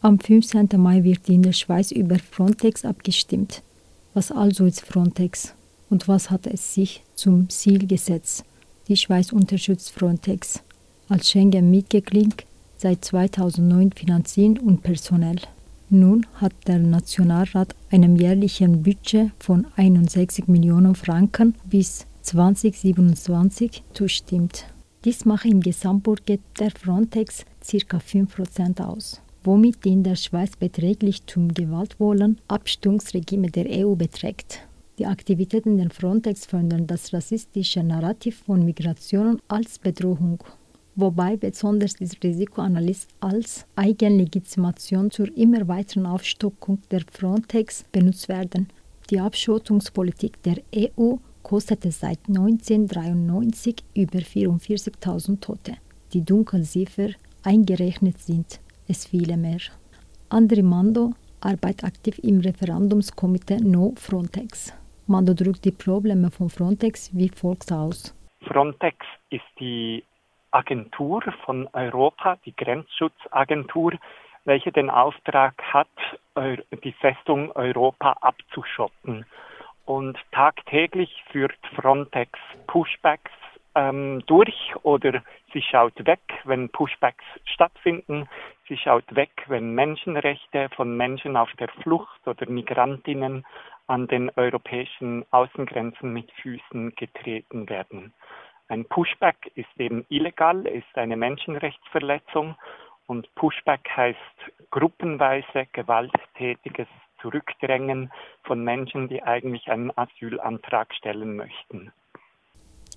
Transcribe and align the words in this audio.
Am 0.00 0.20
15. 0.20 0.68
Mai 0.76 1.02
wird 1.02 1.28
in 1.28 1.42
der 1.42 1.52
Schweiz 1.52 1.90
über 1.90 2.20
Frontex 2.20 2.84
abgestimmt. 2.84 3.62
Was 4.14 4.30
also 4.30 4.64
ist 4.64 4.82
Frontex 4.82 5.54
und 5.90 6.06
was 6.06 6.30
hat 6.30 6.46
es 6.46 6.72
sich 6.72 7.02
zum 7.16 7.48
Ziel 7.48 7.84
gesetzt? 7.84 8.44
Die 8.86 8.96
Schweiz 8.96 9.32
unterstützt 9.32 9.90
Frontex 9.90 10.62
als 11.08 11.28
Schengen-Mitglied 11.28 12.44
seit 12.76 13.04
2009 13.04 13.90
finanziell 13.90 14.60
und 14.60 14.84
personell. 14.84 15.40
Nun 15.90 16.26
hat 16.34 16.52
der 16.68 16.78
Nationalrat 16.78 17.74
einem 17.90 18.14
jährlichen 18.14 18.84
Budget 18.84 19.32
von 19.40 19.66
61 19.74 20.46
Millionen 20.46 20.94
Franken 20.94 21.56
bis 21.64 22.06
2027 22.22 23.82
zustimmt. 23.94 24.66
Dies 25.04 25.24
macht 25.24 25.46
im 25.46 25.60
Gesamtbudget 25.60 26.40
der 26.60 26.70
Frontex 26.70 27.44
ca. 27.66 27.96
5% 27.96 28.84
aus, 28.84 29.20
womit 29.48 29.86
in 29.86 30.02
der 30.02 30.16
Schweiz 30.16 30.56
beträglich 30.56 31.24
zum 31.24 31.54
gewaltvollen 31.54 32.38
Abstimmungsregime 32.48 33.50
der 33.50 33.66
EU 33.80 33.94
beträgt. 33.94 34.60
Die 34.98 35.06
Aktivitäten 35.06 35.78
der 35.78 35.88
Frontex 35.88 36.44
fördern 36.44 36.86
das 36.86 37.14
rassistische 37.14 37.82
Narrativ 37.82 38.42
von 38.44 38.62
Migration 38.62 39.40
als 39.48 39.78
Bedrohung 39.78 40.44
wobei 40.96 41.36
besonders 41.36 41.94
die 41.94 42.10
Risikoanalyse 42.22 43.06
als 43.20 43.64
Eigenlegitimation 43.76 45.10
zur 45.10 45.34
immer 45.34 45.66
weiteren 45.66 46.04
Aufstockung 46.04 46.82
der 46.90 47.02
Frontex 47.10 47.84
benutzt 47.90 48.28
werden. 48.28 48.68
Die 49.08 49.20
Abschottungspolitik 49.20 50.42
der 50.42 50.58
EU 50.76 51.14
kostete 51.42 51.90
seit 51.90 52.18
1993 52.28 53.76
über 53.94 54.18
44.000 54.18 55.40
Tote. 55.40 55.74
Die 56.12 56.22
Dunkelziffer 56.22 57.10
eingerechnet 57.44 58.18
sind 58.20 58.60
es 58.88 59.06
viele 59.06 59.36
mehr. 59.36 59.60
Andri 60.30 60.62
Mando 60.62 61.12
arbeitet 61.40 61.84
aktiv 61.84 62.18
im 62.22 62.40
Referendumskomitee 62.40 63.58
No 63.60 63.94
Frontex. 63.96 64.74
Mando 65.06 65.34
drückt 65.34 65.64
die 65.64 65.72
Probleme 65.72 66.30
von 66.30 66.50
Frontex 66.50 67.10
wie 67.16 67.28
folgt 67.28 67.72
aus. 67.72 68.14
Frontex 68.42 68.96
ist 69.30 69.44
die 69.58 70.04
Agentur 70.50 71.22
von 71.44 71.68
Europa, 71.72 72.36
die 72.44 72.54
Grenzschutzagentur, 72.56 73.92
welche 74.44 74.72
den 74.72 74.90
Auftrag 74.90 75.54
hat, 75.62 75.88
die 76.84 76.92
Festung 76.92 77.52
Europa 77.52 78.12
abzuschotten. 78.20 79.26
Und 79.84 80.18
tagtäglich 80.32 81.24
führt 81.30 81.58
Frontex 81.74 82.38
Pushbacks 82.66 83.32
ähm, 83.74 84.22
durch 84.26 84.74
oder 84.82 85.22
sie 85.52 85.62
schaut 85.62 85.94
weg, 86.06 86.20
wenn 86.44 86.68
Pushbacks 86.68 87.24
stattfinden. 87.44 88.28
Sie 88.68 88.76
schaut 88.76 89.14
weg, 89.14 89.30
wenn 89.46 89.74
Menschenrechte 89.74 90.68
von 90.76 90.94
Menschen 90.94 91.38
auf 91.38 91.50
der 91.58 91.68
Flucht 91.82 92.26
oder 92.26 92.48
Migrantinnen 92.50 93.46
an 93.86 94.06
den 94.06 94.30
europäischen 94.36 95.24
Außengrenzen 95.30 96.12
mit 96.12 96.30
Füßen 96.42 96.94
getreten 96.94 97.66
werden. 97.70 98.12
Ein 98.68 98.84
Pushback 98.84 99.50
ist 99.54 99.68
eben 99.78 100.04
illegal, 100.10 100.66
ist 100.66 100.94
eine 100.94 101.16
Menschenrechtsverletzung 101.16 102.56
und 103.06 103.34
Pushback 103.36 103.88
heißt 103.96 104.18
gruppenweise 104.70 105.66
gewalttätiges 105.72 106.88
Zurückdrängen 107.22 108.12
von 108.42 108.62
Menschen, 108.62 109.08
die 109.08 109.22
eigentlich 109.22 109.66
einen 109.68 109.90
Asylantrag 109.96 110.92
stellen 110.94 111.36
möchten. 111.36 111.90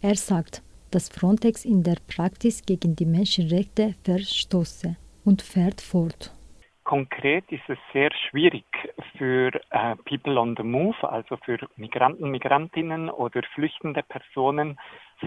Er 0.01 0.15
sagt, 0.15 0.61
dass 0.91 1.07
Frontex 1.07 1.63
in 1.63 1.83
der 1.83 1.95
Praxis 2.13 2.65
gegen 2.65 2.97
die 2.97 3.05
Menschenrechte 3.05 3.95
verstoße 4.03 4.97
und 5.25 5.41
fährt 5.41 5.81
fort. 5.81 6.31
Konkret 6.83 7.49
ist 7.51 7.69
es 7.69 7.77
sehr 7.93 8.09
schwierig 8.29 8.65
für 9.17 9.51
äh, 9.69 9.95
People 10.05 10.39
on 10.39 10.55
the 10.57 10.63
Move, 10.63 10.97
also 11.07 11.37
für 11.37 11.57
Migranten, 11.75 12.29
Migrantinnen 12.29 13.09
oder 13.09 13.41
flüchtende 13.53 14.01
Personen, 14.03 14.79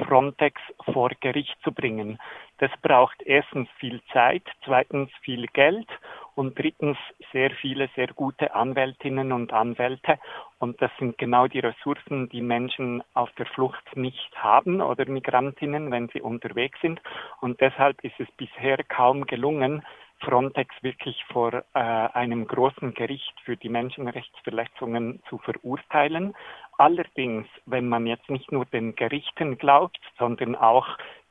Frontex 0.06 0.60
vor 0.92 1.10
Gericht 1.20 1.56
zu 1.62 1.72
bringen. 1.72 2.18
Das 2.58 2.70
braucht 2.82 3.22
erstens 3.22 3.68
viel 3.78 4.02
Zeit, 4.12 4.42
zweitens 4.64 5.10
viel 5.22 5.46
Geld 5.46 5.88
und 6.34 6.58
drittens 6.58 6.96
sehr 7.32 7.50
viele, 7.50 7.88
sehr 7.94 8.08
gute 8.08 8.54
Anwältinnen 8.54 9.32
und 9.32 9.52
Anwälte. 9.52 10.18
Und 10.58 10.80
das 10.80 10.90
sind 10.98 11.18
genau 11.18 11.46
die 11.46 11.60
Ressourcen, 11.60 12.28
die 12.28 12.42
Menschen 12.42 13.02
auf 13.14 13.30
der 13.32 13.46
Flucht 13.46 13.96
nicht 13.96 14.30
haben 14.36 14.80
oder 14.80 15.08
Migrantinnen, 15.08 15.90
wenn 15.90 16.08
sie 16.08 16.20
unterwegs 16.20 16.80
sind. 16.80 17.00
Und 17.40 17.60
deshalb 17.60 18.02
ist 18.02 18.18
es 18.18 18.30
bisher 18.32 18.78
kaum 18.84 19.26
gelungen, 19.26 19.82
Frontex 20.20 20.74
wirklich 20.82 21.22
vor 21.30 21.52
äh, 21.52 21.78
einem 21.78 22.46
großen 22.46 22.94
Gericht 22.94 23.34
für 23.44 23.56
die 23.56 23.68
Menschenrechtsverletzungen 23.68 25.22
zu 25.28 25.38
verurteilen. 25.38 26.34
Allerdings, 26.78 27.46
wenn 27.66 27.88
man 27.88 28.06
jetzt 28.06 28.30
nicht 28.30 28.50
nur 28.50 28.64
den 28.64 28.94
Gerichten 28.94 29.58
glaubt, 29.58 30.00
sondern 30.18 30.56
auch 30.56 30.86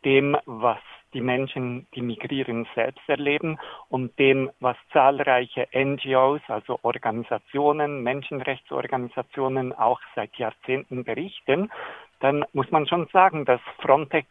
dem, 0.06 0.38
was 0.46 0.80
die 1.14 1.22
Menschen, 1.22 1.88
die 1.96 2.02
migrieren, 2.02 2.68
selbst 2.76 3.08
erleben 3.08 3.60
und 3.90 4.18
dem, 4.20 4.52
was 4.60 4.78
zahlreiche 4.92 5.68
NGOs, 5.74 6.42
also 6.48 6.80
Organisationen, 6.82 8.04
Menschenrechtsorganisationen 8.04 9.74
auch 9.74 10.02
seit 10.16 10.36
Jahrzehnten 10.36 11.04
berichten, 11.04 11.72
dann 12.20 12.46
muss 12.54 12.72
man 12.72 12.88
schon 12.88 13.08
sagen, 13.12 13.46
dass 13.46 13.62
Frontex 13.82 14.28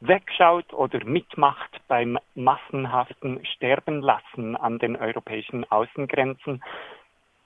wegschaut 0.00 0.72
oder 0.72 1.04
mitmacht 1.04 1.80
beim 1.88 2.18
massenhaften 2.34 3.44
Sterbenlassen 3.44 4.56
an 4.56 4.78
den 4.78 4.96
europäischen 4.96 5.70
Außengrenzen. 5.70 6.62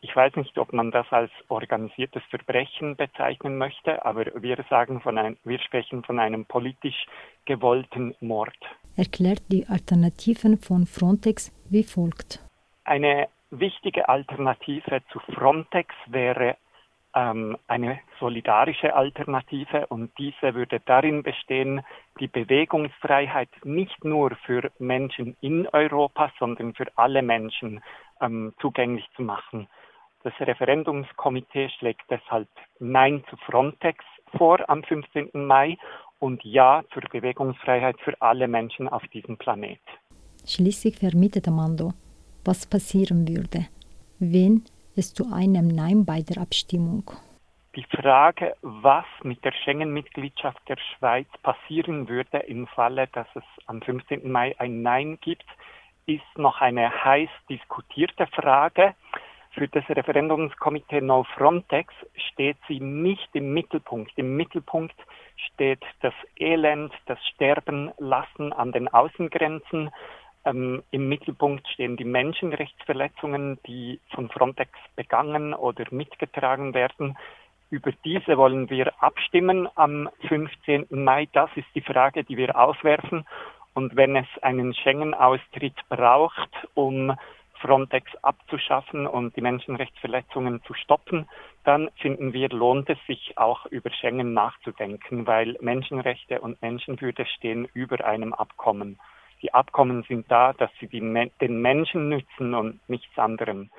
Ich 0.00 0.14
weiß 0.14 0.36
nicht, 0.36 0.56
ob 0.58 0.72
man 0.72 0.90
das 0.90 1.06
als 1.10 1.30
organisiertes 1.48 2.22
Verbrechen 2.30 2.96
bezeichnen 2.96 3.58
möchte, 3.58 4.04
aber 4.04 4.26
wir 4.40 4.64
sagen 4.68 5.00
von 5.00 5.18
ein, 5.18 5.36
wir 5.44 5.58
sprechen 5.58 6.04
von 6.04 6.18
einem 6.18 6.44
politisch 6.44 7.06
gewollten 7.44 8.14
Mord. 8.20 8.56
Erklärt 8.96 9.42
die 9.50 9.66
Alternativen 9.66 10.58
von 10.58 10.86
Frontex 10.86 11.52
wie 11.70 11.82
folgt. 11.82 12.40
Eine 12.84 13.28
wichtige 13.50 14.08
Alternative 14.08 15.02
zu 15.12 15.18
Frontex 15.34 15.94
wäre 16.06 16.56
ähm, 17.14 17.56
eine 17.66 18.00
solidarische 18.20 18.94
Alternative 18.94 19.86
und 19.88 20.12
diese 20.18 20.54
würde 20.54 20.80
darin 20.80 21.22
bestehen, 21.22 21.82
die 22.20 22.28
Bewegungsfreiheit 22.28 23.48
nicht 23.64 24.04
nur 24.04 24.36
für 24.44 24.70
Menschen 24.78 25.36
in 25.40 25.66
Europa, 25.68 26.30
sondern 26.38 26.74
für 26.74 26.86
alle 26.96 27.22
Menschen 27.22 27.82
ähm, 28.20 28.52
zugänglich 28.60 29.06
zu 29.16 29.22
machen. 29.22 29.66
Das 30.26 30.34
Referendumskomitee 30.40 31.68
schlägt 31.78 32.02
deshalb 32.10 32.48
Nein 32.80 33.22
zu 33.30 33.36
Frontex 33.46 34.04
vor 34.36 34.58
am 34.68 34.82
15. 34.82 35.30
Mai 35.34 35.78
und 36.18 36.42
Ja 36.44 36.82
zur 36.92 37.02
Bewegungsfreiheit 37.02 37.94
für 38.00 38.20
alle 38.20 38.48
Menschen 38.48 38.88
auf 38.88 39.06
diesem 39.14 39.36
Planet. 39.36 39.78
Schließlich 40.44 40.98
vermietet 40.98 41.46
Amando, 41.46 41.92
was 42.44 42.66
passieren 42.66 43.28
würde, 43.28 43.68
wenn 44.18 44.64
es 44.96 45.14
zu 45.14 45.32
einem 45.32 45.68
Nein 45.68 46.04
bei 46.04 46.22
der 46.22 46.42
Abstimmung. 46.42 47.08
Die 47.76 47.84
Frage, 47.84 48.56
was 48.62 49.06
mit 49.22 49.44
der 49.44 49.52
Schengen-Mitgliedschaft 49.52 50.58
der 50.68 50.78
Schweiz 50.78 51.28
passieren 51.44 52.08
würde 52.08 52.38
im 52.48 52.66
Falle, 52.66 53.06
dass 53.12 53.28
es 53.36 53.44
am 53.66 53.80
15. 53.80 54.28
Mai 54.28 54.56
ein 54.58 54.82
Nein 54.82 55.18
gibt, 55.20 55.46
ist 56.06 56.36
noch 56.36 56.60
eine 56.60 57.04
heiß 57.04 57.30
diskutierte 57.48 58.26
Frage. 58.26 58.96
Für 59.56 59.68
das 59.68 59.88
Referendumskomitee 59.88 61.00
No 61.00 61.24
Frontex 61.34 61.92
steht 62.30 62.58
sie 62.68 62.78
nicht 62.78 63.28
im 63.32 63.54
Mittelpunkt. 63.54 64.12
Im 64.16 64.36
Mittelpunkt 64.36 64.94
steht 65.36 65.82
das 66.02 66.12
Elend, 66.38 66.92
das 67.06 67.18
Sterben 67.28 67.90
lassen 67.98 68.52
an 68.52 68.72
den 68.72 68.88
Außengrenzen, 68.88 69.90
ähm, 70.44 70.82
Im 70.92 71.08
Mittelpunkt 71.08 71.66
stehen 71.68 71.96
die 71.96 72.04
Menschenrechtsverletzungen, 72.04 73.58
die 73.66 73.98
von 74.14 74.28
Frontex 74.28 74.70
begangen 74.94 75.54
oder 75.54 75.84
mitgetragen 75.90 76.72
werden. 76.72 77.18
Über 77.70 77.90
diese 78.04 78.36
wollen 78.36 78.70
wir 78.70 78.92
abstimmen 79.02 79.68
am 79.74 80.08
15. 80.28 80.86
Mai. 80.90 81.28
Das 81.32 81.50
ist 81.56 81.66
die 81.74 81.80
Frage, 81.80 82.22
die 82.22 82.36
wir 82.36 82.56
aufwerfen. 82.56 83.26
Und 83.74 83.96
wenn 83.96 84.14
es 84.14 84.26
einen 84.40 84.72
Schengen-Austritt 84.72 85.76
braucht, 85.88 86.50
um 86.74 87.12
Frontex 87.60 88.10
abzuschaffen 88.22 89.06
und 89.06 89.36
die 89.36 89.40
Menschenrechtsverletzungen 89.40 90.62
zu 90.64 90.74
stoppen, 90.74 91.28
dann 91.64 91.90
finden 91.96 92.32
wir, 92.32 92.48
lohnt 92.48 92.88
es 92.90 92.98
sich 93.06 93.36
auch 93.36 93.66
über 93.66 93.90
Schengen 93.90 94.34
nachzudenken, 94.34 95.26
weil 95.26 95.56
Menschenrechte 95.60 96.40
und 96.40 96.60
Menschenwürde 96.62 97.26
stehen 97.26 97.68
über 97.74 98.04
einem 98.04 98.32
Abkommen. 98.32 98.98
Die 99.42 99.52
Abkommen 99.52 100.04
sind 100.08 100.30
da, 100.30 100.52
dass 100.52 100.70
sie 100.80 100.88
den 100.88 101.60
Menschen 101.60 102.08
nützen 102.08 102.54
und 102.54 102.80
nichts 102.88 103.18
anderem. 103.18 103.70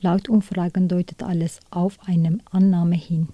Laut 0.00 0.28
Umfragen 0.28 0.88
deutet 0.88 1.22
alles 1.22 1.60
auf 1.70 1.98
eine 2.06 2.38
Annahme 2.50 2.96
hin. 2.96 3.28